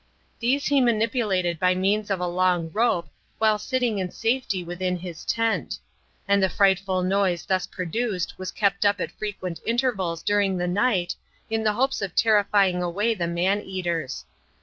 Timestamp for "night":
10.67-11.15